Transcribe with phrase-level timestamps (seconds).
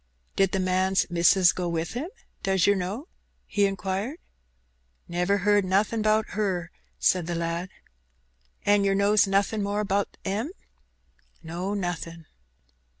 [0.35, 2.09] "Did the man's missis go wi' him,
[2.41, 3.07] does yer know?"
[3.45, 4.17] he inquired.
[5.07, 7.69] "Never heerd nothing 'bout 'er," said the lad.
[8.65, 10.53] "An' yer knows nothin' more 'bout 'em?"
[11.43, 12.25] "No, nothin'."